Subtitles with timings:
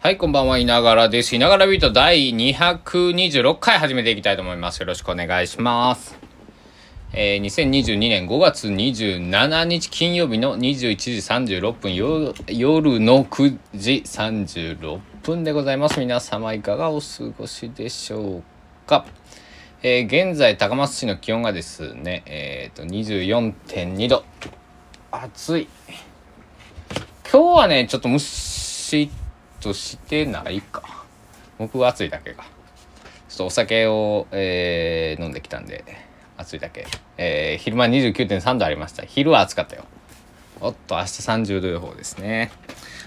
[0.00, 1.34] はい、こんばんは、いながらです。
[1.34, 4.78] いながらビート第226回始めていきたいと思います。
[4.78, 6.16] よろしくお願いします。
[7.12, 15.98] えー、2022年5月27日金曜日の21時36分、夜の9時36分でございます。
[15.98, 17.06] 皆様いかがお過
[17.36, 18.42] ごしでしょう
[18.86, 19.04] か。
[19.82, 24.24] えー、現在高松市の気温がですね、えっ、と、24.2度。
[25.10, 25.68] 暑い。
[27.28, 29.10] 今日はね、ちょっとムシッ
[29.60, 31.04] としてないか。
[31.58, 32.44] 僕は暑いだけか。
[33.28, 35.84] ちょっとお酒を、えー飲んできたんで、
[36.36, 36.86] 暑いだけ。
[37.16, 39.04] えー昼間29.3度ありました。
[39.04, 39.84] 昼は暑かったよ。
[40.60, 42.50] おっと、明日30度予報ですね。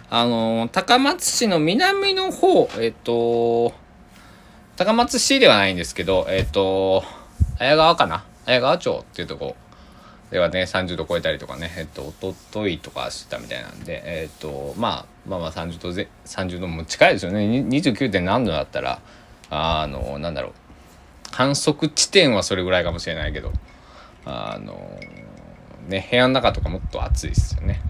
[0.09, 3.73] あのー高松市の南の方、えっ、と
[4.75, 7.03] 高松市ではないんですけど、えっ、と
[7.59, 8.25] 綾川かな？
[8.45, 9.55] 綾川町っていうとこ
[10.31, 18.11] ではね30度超えたりとかねえっと一昨日とかしてたみたいなんでえっとまあまあまあ30度ぜ30度も近いですよね 29.
[18.11, 19.01] 点何度だったら
[19.49, 20.53] あのなんだろう
[21.31, 23.51] 観測地点はそれぐらいかもしれないけど
[24.25, 24.99] あの
[25.87, 27.81] ね部屋の中とかもっと暑いですよね。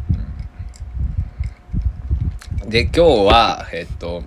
[2.63, 4.23] うんで今日はえっと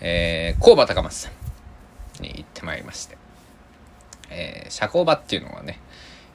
[0.00, 1.30] えー、工場高松
[2.20, 3.16] に行ってまいりまして、
[4.30, 5.80] えー、社交場っていうのはね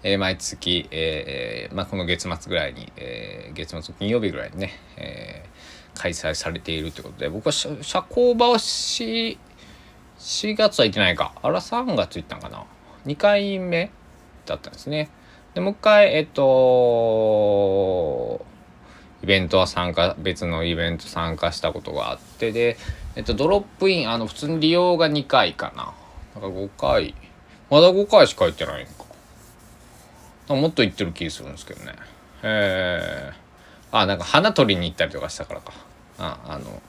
[0.03, 5.52] えー毎月、えーまあ、この月末ぐらいに、えー月末金曜日ぐらいにね、えー
[5.94, 7.69] 開催されているということで僕は社
[8.09, 9.38] 交場をし
[10.19, 11.33] 4月は行ってないか。
[11.41, 12.63] あら3月行ったんかな。
[13.05, 13.91] 2回目
[14.45, 15.09] だったんですね。
[15.53, 16.44] でもう一回えっと
[19.23, 22.77] イベントは参加別のイベント参加したことがあってで、
[23.16, 25.94] えっと、ドロップインあの普通に利用が2回かな。
[26.35, 27.13] だから5回。
[27.69, 29.00] まだ5回しか行ってないのか。
[30.55, 31.94] もっと行ってる気するんですけどね。
[32.44, 35.73] えー、あ、なんか花取りに行ったりとかしたからか。
[36.17, 36.81] あ、あの、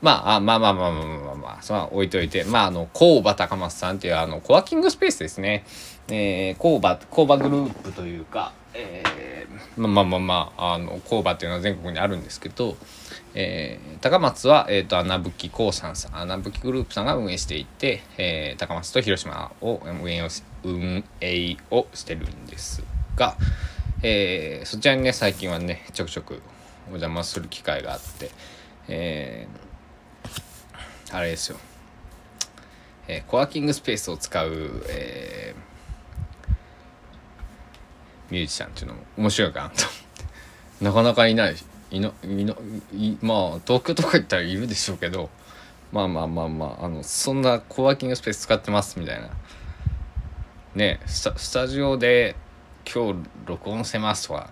[0.00, 5.64] まあ、あまあまあまあまあまあまあ、まあ、それは置いといて、まあ、あの、工場高松さんっていう、あの、コワーキングスペースですね。
[6.08, 12.76] えー、工場、工場グループというか、えー、まあまあまあまあ、あの、工場っていうのは全国にあるんですけど、
[13.40, 20.28] えー、高松は、えー、と穴吹興産さん穴吹グループさんが運営していて、えー、高松と広島を運営を
[20.64, 22.82] 運営をしてるんです
[23.14, 23.36] が、
[24.02, 26.42] えーそちらにね最近はねちょくちょく
[26.88, 28.32] お邪魔する機会があって、
[28.88, 31.58] えーあれですよ、
[33.06, 35.68] えーコワーキングスペースを使う、えー
[38.32, 39.76] ミュージシャンっていうのも面白いかなと
[40.80, 41.54] なかなかいない
[41.90, 45.30] いないないまあ東京とか行ったらいるでしょうけど
[45.90, 49.30] まあまあまあまああのそんなコワーキングスペース使ってますみたいな
[50.74, 52.36] ねスタスタジオで
[52.92, 54.50] 今日録音してますとか、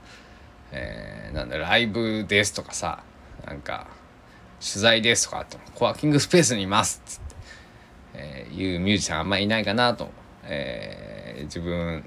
[0.72, 3.02] えーなんだライブですとかさ
[3.46, 3.88] なんか
[4.60, 7.36] 取材ですとかあってもコワーキングスペースにいますっつって、
[8.14, 10.08] えーいうミュージシャンあんまりいないかなと、
[10.44, 12.04] えー自分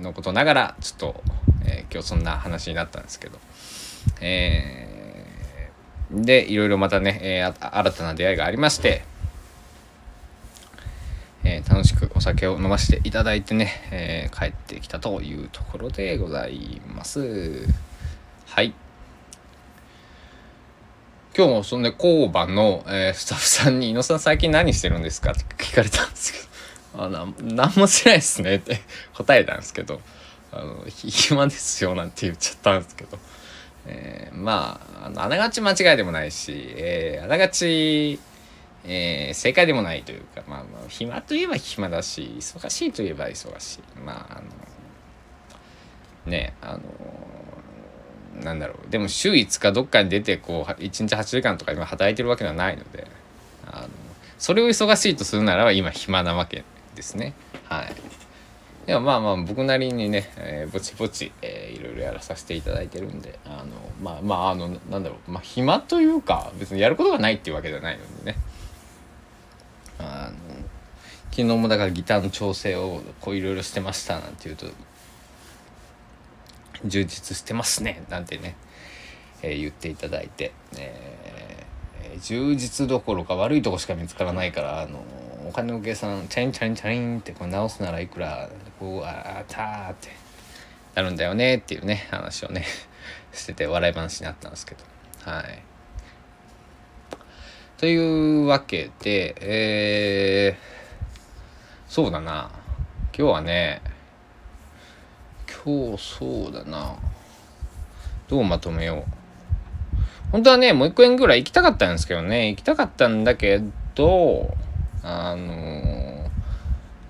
[0.00, 1.22] のことながらちょっと、
[1.64, 3.38] えー今日そんな話になったんですけど。
[4.20, 4.86] えー
[6.08, 9.02] でいろいろまたね、えー新たな出会いがありまして、
[11.42, 17.66] えー楽しくお酒を飲ませていただいてね、え帰ってきたというところでございます
[18.46, 18.72] はい
[21.36, 26.38] 今日もそんで工場の、えスタッフさんに「井野さん最近何してるんですか?」って聞かれたんですけ
[26.96, 28.80] ど「あな何もしてないですね」って
[29.12, 30.00] 答えたんですけど
[30.52, 33.18] 「あの暇ですよ」なんて言っちゃったんですけど。
[33.86, 38.18] えーまああのあながち間違いでもないし、えーあながち、
[38.84, 43.80] えー正解でもないというか、まあ、まあ暇といえば暇だし忙しいといえば忙しい。
[44.04, 44.42] まああの
[46.30, 46.80] ねあの
[48.42, 48.90] なんだろう。
[48.90, 53.06] でも週5日どっかに出てこう1日8時間とか今働いてるわけではないので
[53.66, 53.88] あの
[54.38, 56.64] それを忙しいとするならば今暇なわけ
[56.94, 57.32] ですね。
[57.64, 57.92] はい。
[58.86, 61.65] でもまあまあ僕なりにね、えーぼちぼち、えー
[62.06, 63.66] やらさせていただいてるんであの
[64.02, 68.38] まあまああのなんだろうまあ暇というか別にやることがないっていうわけじゃないのでね。
[69.98, 70.36] あの
[71.30, 74.66] 昨日もだからギターの調整をこういろいろしてましたなんて言うと
[76.86, 78.56] 充実してますねなんてね、
[79.42, 81.66] えー言っていただいて、えー
[82.22, 85.04] 充実どころか悪いとこしか見つからないからあの
[85.46, 88.48] お金の計算チャリンチャリンチャリンってこう直すならいくら
[88.80, 90.25] こうあーたーって。
[90.96, 92.64] なるんだよねっていうね話をね
[93.32, 94.82] してて笑い話になったんですけど。
[95.30, 95.62] はい。
[97.76, 102.50] というわけでえー、そうだな。
[103.16, 103.82] 今日はね
[105.64, 106.96] 今日そうだな。
[108.28, 109.10] どうまとめよう。
[110.32, 113.60] 本当はね、もう一個円ぐらい行きたかったんですけどね、行きたかったんだけ
[113.94, 114.54] ど、
[115.02, 116.28] あのー、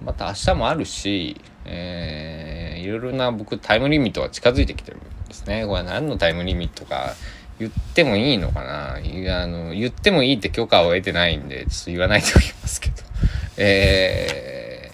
[0.02, 2.45] また明日もあるし、えー、
[2.76, 5.66] いろいろな僕タイムリミットが近づいてきてるんですね。
[5.66, 7.14] これ何のタイムリミットか
[7.58, 8.98] 言ってもいいのかなあ
[9.46, 12.96] の言ってもいいって許可を得てないんで、ちょっと言わないと言いますけど。
[13.56, 14.90] え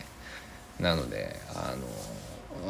[0.80, 1.74] ー、なので、あ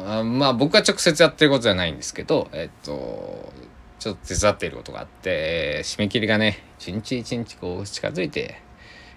[0.03, 3.53] の、あまあ僕は直接やってることじゃないんですけど、えっと、
[3.99, 8.59] ちょっと手伝っていることがあって、締め切りがね、一日一日こう近づいて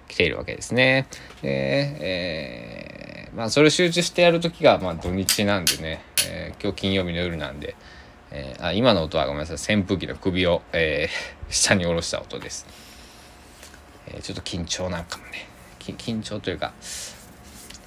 [0.09, 1.07] きているわけですね。
[1.43, 2.96] で、えー、
[3.37, 7.77] まあそれを集中してやるときが、まあ土日なんでね、えー、今日金曜日の夜なんで、
[8.31, 9.77] えー、あ今の音はごめんなさい。
[9.77, 12.67] 扇風機の首を、えー、 下に下ろした音です、
[14.07, 15.49] えー、ちょっと緊張なんかもね。
[15.81, 16.73] 緊張というか、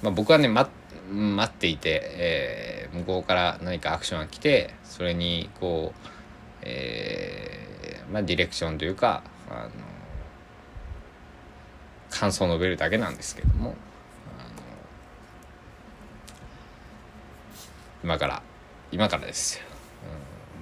[0.02, 0.70] まあ、僕はね、ま、
[1.10, 6.08] 待っていて、えー、向こうから何かアクションが来てそれにこう、
[6.62, 9.70] えー、まあ、ディレクションというかあの
[12.08, 13.74] 感想を述べるだけなんですけども。
[18.02, 18.42] 今から
[18.92, 19.64] 今からですよ、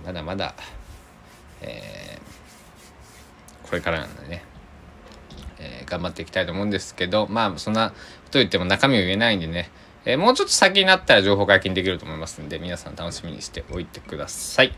[0.01, 0.55] うん、まだまだ、
[1.63, 4.45] えー、これからなんでね
[5.61, 7.91] えー、頑張っていきたいと思うんですけど、まあ、そんな
[8.31, 9.71] と言っても中身を言えないんでね、
[10.05, 14.73] えー、もうちょっと先になったら情報解禁できると思いますんで、皆さん楽しみにしておいてください。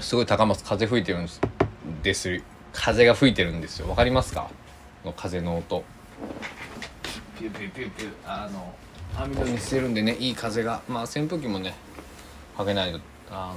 [0.00, 1.40] すごい高松風吹いてるんです。
[2.04, 2.42] です
[2.72, 3.88] 風が吹いてるんですよ。
[3.88, 4.48] わかりますか？
[5.04, 5.84] の風の音。
[7.36, 8.12] ピュピュピュピュ。
[8.24, 8.76] あの、
[9.16, 10.82] 網戸にしてるんでね、いい風が。
[10.88, 11.74] まあ扇風機もね、
[12.56, 13.00] かけないと、
[13.30, 13.54] あ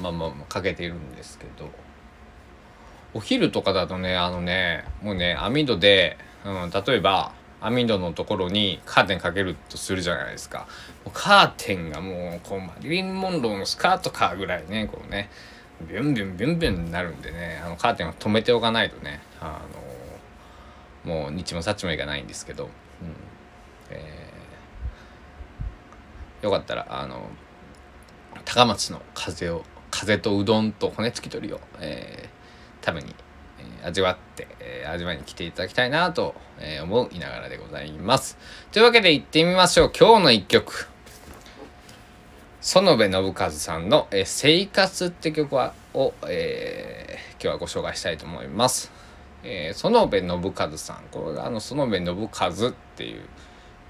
[0.00, 1.68] の、まあまあかけているんですけど。
[3.12, 10.66] お昼とかだとね、あのね、もうね、網戸で、うん、例えば、網戸のところにカーテンかけるとするじゃないですか。
[11.12, 15.28] カーテンがもう、こう、マリリン・モンローのスカートかぐらいね、こうね、
[15.88, 19.90] ビュンビュンビュンビュンになるんでね、あの、カーテンを止めておかないとね、あの
[21.04, 22.70] もう日もさっちもいかないんですけど、うん。
[23.90, 23.98] えー、
[26.42, 27.28] よかったら、あの、
[28.44, 32.40] 高松の風を、風とうどんと骨付き鳥を、えー
[32.84, 33.14] 食べに、
[33.58, 38.36] えー、味わって、えー、味わいに来ていただきたいなと、えー、思いながらでございます。
[38.72, 39.92] というわけで行ってみましょう。
[39.96, 40.88] 今日の一曲。
[42.62, 48.90] 園部信和さんの、えー、生活って曲はを、えー、今日はご紹介したいと思います。
[49.42, 51.04] えー、園部信和さん。
[51.10, 53.22] これがあの園部信和っていう、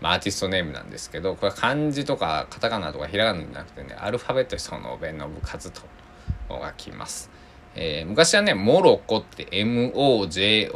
[0.01, 4.63] まあ、アーティストネームなんですけど、これ漢字とかカタカナとかひらがなじゃなくてね、アルファベットで
[5.09, 7.31] 園部信和とがきます。
[7.75, 10.67] えー、昔はね、モロコって MOJOCO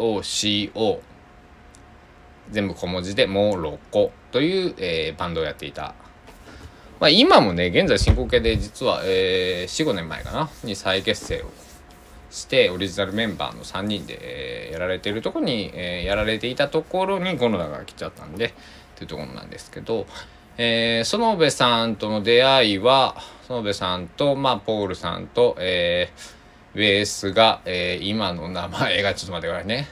[2.50, 5.94] 全部小文字でモロコという、えー、バンドをやっていた。
[7.00, 10.50] まあ、今もね、現在進行形で実は、えー、4、5年前かな？
[10.62, 11.50] に再結成を
[12.30, 18.54] してオリジナルメンバーの3人で、えー、やられているところに、えー、やられていたところにコロナが来ちゃったんで
[18.94, 20.06] っていうところなんですけど、
[20.56, 23.16] えー、園部さんとの出会いは
[23.48, 29.88] 園部さんと、まあ、ポールさんと、えー、ベースが、えー、今の名前がちょっと待ってくださいね。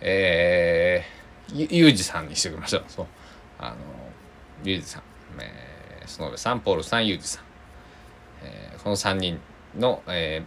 [0.00, 2.84] えー、ゆうじさんにしておきましょう。
[2.88, 3.06] そう。
[3.58, 3.76] あの、
[4.64, 5.02] ゆうじさん、
[5.40, 7.44] えー、園部さん、ポールさん、ゆうじさん。
[8.42, 9.38] えー、この3人
[9.78, 10.42] の、え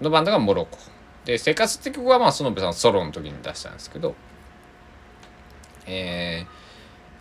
[0.00, 0.78] ー、のバンドがモロコ。
[1.24, 4.14] で、生活って曲は、まあ、園部さんソロの時に出したんですけど、
[5.88, 6.46] え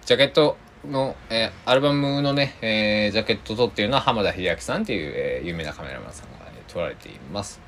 [0.03, 7.61] ー、ジャケットの、えー、アルバムのね、えー、ジャケット撮っているのは浜田秀明さんっていう、えー、有名なカメラマンさんがね撮られています。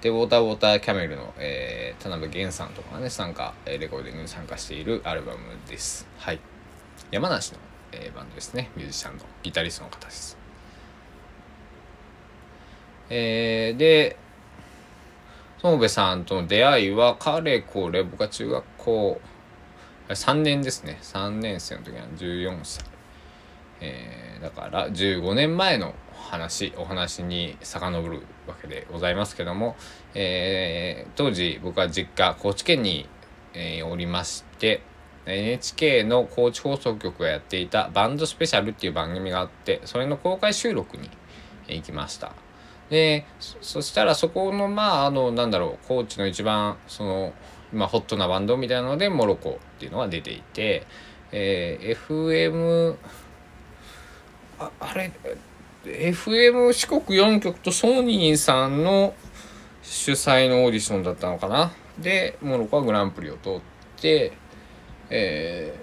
[0.00, 5.38] で、ウォーターウォーターキャメルの、えー、田辺源さんとかがね、参加、えレコーディングに参加しているアルバム
[5.68, 6.06] です。
[6.18, 6.40] はい。
[7.10, 7.58] 山梨の、
[7.92, 8.70] えー、バンドですね。
[8.76, 10.38] ミュージシャンのギタリストの方です。
[13.10, 14.16] えー、で、
[15.64, 19.20] 園部さんとの出会いは、かれこれ、僕は中学校
[20.08, 20.98] 3年ですね。
[21.02, 22.84] 3年生の時は14歳。
[23.80, 29.76] えー、だから15年前の話お話に遡るわけでございますけども、
[30.14, 33.08] えー、当時僕は実家高知県に、
[33.54, 34.82] えー、おりまして
[35.26, 41.10] NHK の高知放送局がやっていた「バンドスペシャル」っていう番組があってそれの公開収録に
[41.68, 42.32] 行きました
[42.90, 47.32] でそしたらそこのまああのなんだろう高知の一番その
[47.72, 50.86] 今ホットなバンドみたいなのでモロコっていうのが出ていて、
[51.32, 52.96] えー、FM
[54.58, 55.12] ああれ
[55.84, 59.14] FM 四国4局とソニーさんの
[59.82, 61.72] 主催のオーディションだったのかな？
[61.98, 63.60] でモロコはグランプリを取っ
[64.00, 64.32] て
[65.10, 65.74] え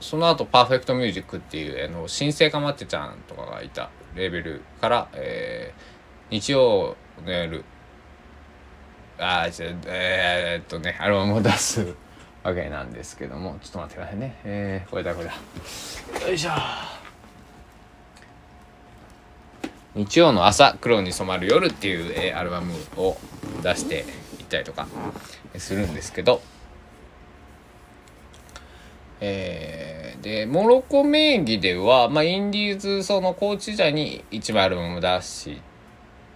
[0.00, 7.64] ー、その後パーフェクトミュージックっていうあの新生かまってちゃんとかがいたレベルから、えー日曜の夜
[9.20, 11.94] あーちょえーっとねアルバムを出す
[12.42, 14.40] わけなんですけどもちょっと待ってくださいね。
[14.44, 16.26] えー、これだこれだ。
[16.26, 16.50] よいしょ。
[19.94, 23.16] 日曜の朝黒に染まる夜っていう、えーアルバムを
[23.62, 24.04] 出して
[24.38, 24.86] いったりとか
[25.58, 26.40] するんですけど。
[29.20, 35.60] えーでモロコ名義では、まあ、インディーズそのコーチ時代に1枚アルバムを出して、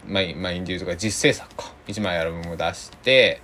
[0.06, 1.72] まあ、いまあ、インディーズとか実制作か。
[1.86, 3.40] 1枚アルバムを出して、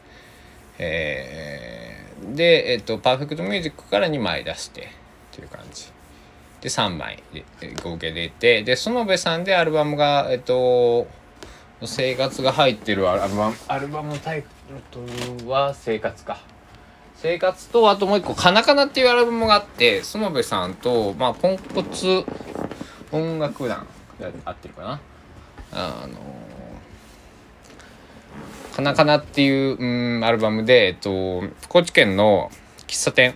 [0.78, 1.90] えー
[2.34, 4.84] で、えっと、パーフェクトミュージックから2枚出してっ
[5.32, 5.86] ていう感じ。
[6.60, 11.06] で3枚でえ合計出てで園部さんでアルバムがえっと
[11.82, 14.44] 生活が入ってるアルバムアルバムのタイ
[14.90, 15.00] ト
[15.40, 16.38] ルは生活か。
[17.16, 22.24] 生活とあともう一個「カナカナ」っていうアルバムがあって園部さんと、まあ、ポンコツ
[23.12, 23.86] 音楽団
[24.18, 25.00] が合ってるかな。
[25.72, 26.18] あの
[28.80, 32.50] カナカナっていう、うん、アルバムで、えっと、高知県の
[32.86, 33.34] 喫茶店。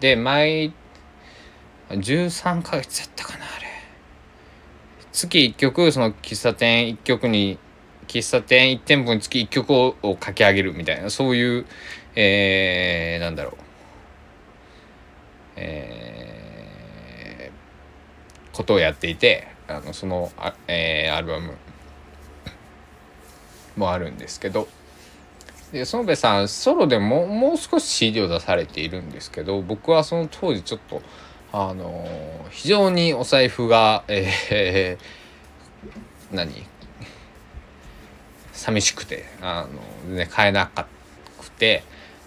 [0.00, 0.72] で毎
[1.90, 3.66] 13ヶ月やったかなあれ。
[5.12, 7.60] 月1曲その喫茶店1曲に
[8.08, 11.66] 喫茶店1店舗につき1曲をを書き上げるみたいなそういう
[12.16, 13.54] えー、なんだろう。
[15.54, 21.54] えー、ことをやっていてあのそのあ、えーアルバム。
[23.76, 24.68] もあるんですけど。
[25.72, 31.00] で園部さんソロでももう少し CD を出されているんですけど僕はその当時ちょっと
[31.52, 32.08] あの
[32.50, 36.66] 非常にお財布がえー、何？
[38.52, 39.66] 寂しくてあ
[40.06, 40.86] の、ね、買えなか
[41.40, 41.82] くて、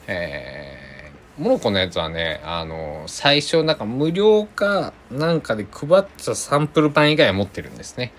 [0.07, 8.13] えー、モロコのやつはねあの最初なんか無料かなんかで配ったサンプル版以外は持ってるんですね。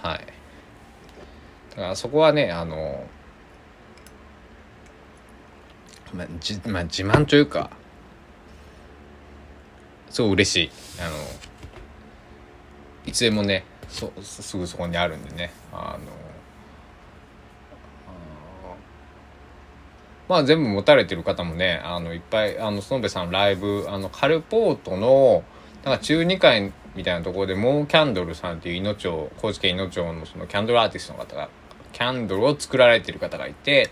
[0.00, 0.35] はい。
[1.76, 3.06] だからそこはねあの
[6.14, 7.70] まあ、じまあ、自慢というか
[10.08, 10.70] すごい嬉しい。
[11.02, 11.16] あの
[13.04, 16.12] いつでもねそすぐそこにあるんでねあの
[20.28, 25.44] まあ全部持たれてる方もねあのいっぱいあの園部さんのライブあのカルポートの
[25.84, 31.48] なんか中2階みたいなところでモーキャンドルさんっていう命町高知県命町のそのキャンドルアーティストの方が
[31.96, 33.88] キャンドルを作られてる方がいて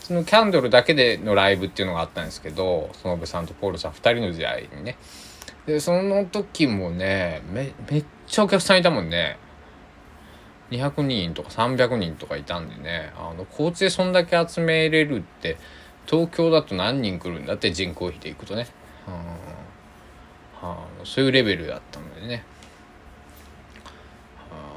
[0.00, 4.98] そのキャンドルだけでのライブっていうのがあったんですけど園部さんとポールさん2人の時代にね。
[5.64, 9.38] でその時もねめめっちゃお客さんいたもんね。
[10.70, 15.56] 200人とか300人とかいたんでねあの高知でそんだけ集めれるって
[16.06, 18.66] 東京だと何人来るんだって人口比でいくとね、
[19.08, 19.14] うん。
[20.68, 22.44] はあ、そういうレベルだったのでね、
[24.50, 24.76] はあ、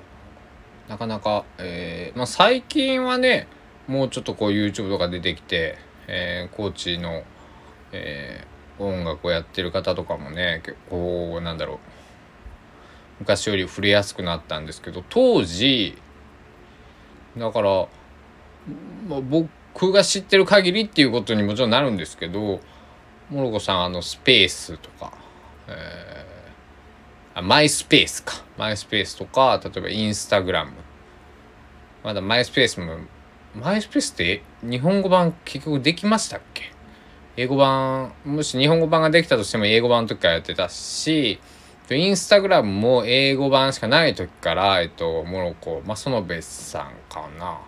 [0.90, 3.48] なかなか、えーまあ、最近はね
[3.88, 5.78] もうちょっとこう YouTube とか出てきて、
[6.08, 7.24] えー、高知の、
[7.92, 11.78] えー、音楽をやってる方とかもね結構なんだろう。
[13.20, 15.98] 昔より触れやすくなったんですけど当時
[17.38, 17.88] だから、
[19.08, 22.62] まあ、僕が知ってる限りっていうことにもちろんなるんですけど
[23.30, 25.14] モロコさんあのスペースとか、
[25.68, 26.26] え、
[27.42, 30.72] マイスペースかマイスペースとか例えばインスタグラム
[32.04, 32.98] まだマイスペースも
[33.56, 36.72] マイスペースって日本語版結局できましたっけ？
[37.38, 41.40] 英語版もし日本語版ができたとしても英語版の時からやってたし
[41.92, 47.60] インスタグラムも英語版しかない時から、えっと、モロコ、まあ、園部さんかな。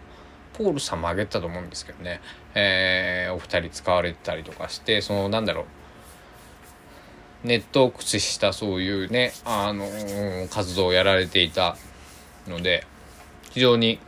[0.54, 2.22] ポールさんもあげたと思うんですけどね。
[2.54, 5.66] えー、お二人使われてたりとかして、その、なんだろう。
[7.44, 11.76] ネットを駆使したそういうね、あのー活動をやられていた
[12.48, 12.86] ので、
[13.52, 14.00] 非常に、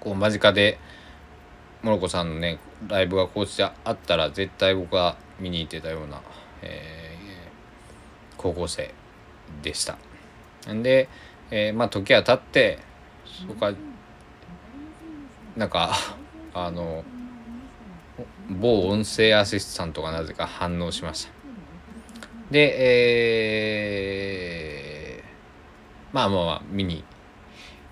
[0.00, 0.78] こう、間近で、
[1.82, 2.58] モロコさんのね、
[2.88, 6.20] ライブがこうしてあったら、絶対僕は見に行ってたような、
[6.62, 7.02] えー
[8.36, 8.92] 高校生
[9.62, 9.96] でした。
[10.72, 11.08] んで、
[11.52, 12.80] えーまあ時は経って
[13.24, 13.72] そこは
[15.56, 15.92] なんか
[16.54, 17.04] あの
[18.50, 21.41] 某音声アシスタントがなぜか反応しました。
[22.52, 22.76] で、
[24.04, 25.22] えー
[26.12, 27.02] まあまあまあ見に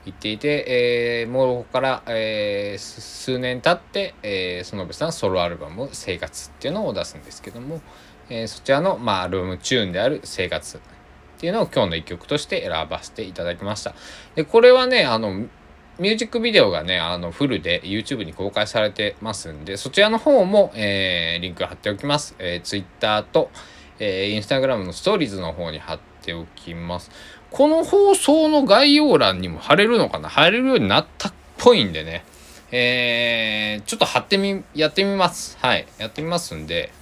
[0.05, 7.81] 行っていて、えー、モロコから、えー数年経って、えー、園部さんソロアルバム「生活」っていうのを出すんですけども、
[8.29, 10.81] えーそちらの、まあ、アルバムチューンである「生活」っ
[11.39, 13.95] ていうのを今日の一曲として選ばせていただきました。
[14.35, 15.33] でこれはねあの
[15.99, 22.35] ミュージックビデオがねあのフルで YouTube に公開されてますんでそちらの方も、えーリンク貼っておきます。
[22.39, 23.51] えー、Twitter と、
[24.01, 27.11] えー、Instagram のストーリーズの方に貼っておきます。
[27.51, 30.29] この放送の概要欄にも貼れるのかな？
[30.29, 32.25] 貼れるようになったっぽいんでね。
[32.73, 35.59] えー、ちょっと貼ってみ、やってみます。
[35.61, 35.87] はい。
[35.99, 36.93] やってみますんで、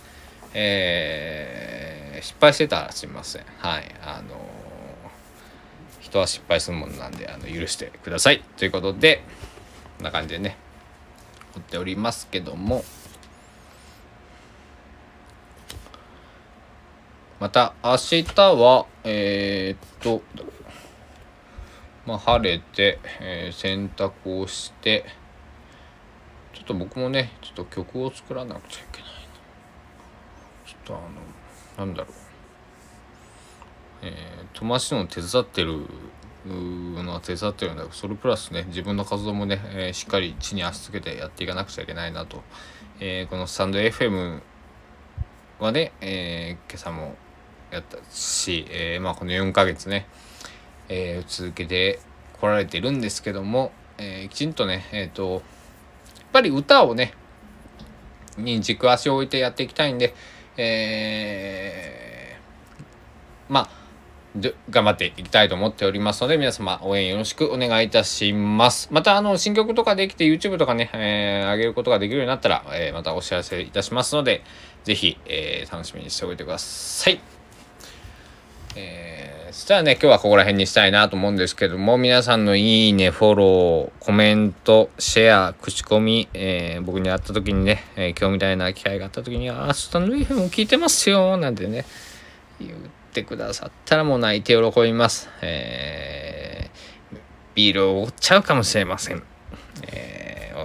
[0.55, 3.43] えー、失敗してたらすみません。
[3.59, 3.95] はい。
[4.02, 4.38] あのー、
[6.00, 8.43] 人は失敗するものなんで、あの、許してください。
[8.57, 9.23] ということで、
[9.99, 10.57] こんな感じでね、
[11.52, 12.83] 掘っておりますけども、
[17.40, 20.23] また明日は、えー、っと、
[22.04, 25.04] まあ、晴れて、えー、洗濯をして、
[26.52, 29.11] ちょっと僕もね、ちょっと曲を作らなくちゃいけない。
[30.66, 30.99] ちょっとあ
[31.78, 32.12] の、なんだろう。
[34.02, 35.87] えー、友達の手伝ってる
[36.45, 42.42] のは手伝ってるんだけど、それプラスね、自分の活動もね、えー、しっかり地に足つけてやっていかなくちゃいけないなと。
[42.99, 44.42] えー、このスタンド FM
[45.61, 47.14] はね、えー、今朝も
[47.70, 50.06] やったし、えー、まあこの4ヶ月ね、
[50.88, 52.00] えー、続けて
[52.40, 55.42] こられてるんですけども、えー、きちんとね、えっ、と、やっ
[56.32, 57.14] ぱり歌をね、
[58.37, 60.14] に軸足を置いてやっていきたいんで、
[60.56, 63.78] えー、まあ、
[64.70, 68.88] 頑張っていきたいと思っておりますので、皆様応援よろしくお願いいたします。
[68.92, 74.44] また、あの、新曲とかできて YouTube とかね、えー、上げることができるようになったら、えー、またお知らせいたしますので、
[74.84, 77.38] ぜひ、えー、楽しみにしておいてください。
[78.76, 91.84] えー、そしたらね、今日はここら辺にしたいなと思うんですけども、皆さんのいいね、フォロー、コメント、シェア、口コミ、えー、僕に会った時にね、えー、今日みたいな機会があった時に、あ、スタンド FM 聞いてますよ、なんてね、
[92.60, 92.72] 言っ
[93.12, 95.28] てくださったらもう泣いて喜びます。
[95.42, 97.18] えー、
[97.54, 99.22] ビールをおっちゃうかもしれません。
[99.92, 100.17] えー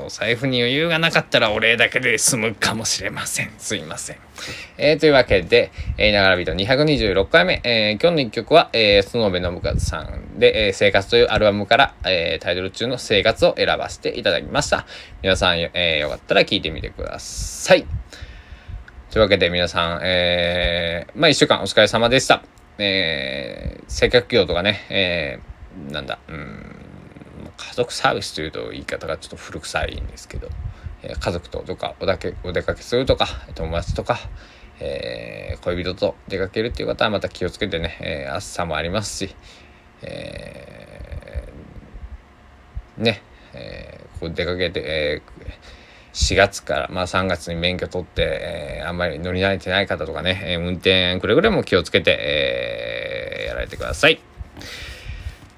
[0.03, 3.51] お財布に余裕がなかったらお礼だけで済むかもしれません。
[3.57, 4.17] すいません。
[4.77, 14.85] えー、というわけで、えー、ながらビート226回目、えー、今日の一曲は、えー、園部信和さんで、えー、生活というアルバムから、えー、タイトル中の生活を選ばせていただきました。
[15.21, 17.85] 皆さん、えー、よかったら聴いてみてください。
[19.11, 22.43] というわけで皆さん、えー、まあ一週間お疲れ様でした。
[22.79, 26.72] えー、接客業とかね、えー、なんだ、うん、
[27.69, 30.49] 家族サービスというと言い方がちょっと古臭いんですけど、
[31.01, 34.19] えー、家族とどかおだけお出かけするとか友達とか、
[34.79, 39.35] えー、恋人と出かけるっていう方はまた気をつけてね、えー、暑さもありますし、
[40.01, 43.21] えー、ね、
[43.53, 45.53] えー、こう出かけて、えー、
[46.13, 54.19] 4月から、まあ、3月に免許取って、えー、あんまり乗り慣れてない方とかね、えー、運転くれぐれも気をつけて、えー、やられてください。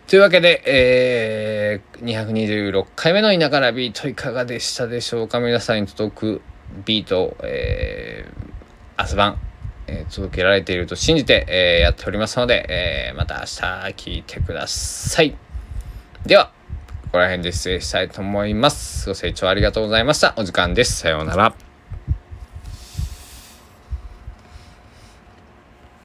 [0.07, 5.39] というわけで、えー、226回目の田舎ラビートいかがでしたでしょうか？
[5.39, 6.41] 皆さんに届く
[6.85, 9.39] ビート、えー、明日晩、
[9.87, 13.51] えー、届けられていると信じて、えー、やっておりますので、えー、また明日
[13.93, 15.35] 聞いてください。
[16.23, 16.51] では、
[17.05, 19.09] ここら辺で失礼したいと思います。
[19.09, 20.35] ご清聴ありがとうございました。
[20.37, 20.97] お時間です。
[20.99, 21.64] さようなら。